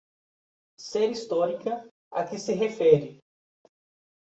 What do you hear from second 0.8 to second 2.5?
Série histórica a que